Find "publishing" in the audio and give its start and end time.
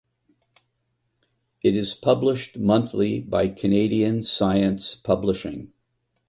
4.95-5.73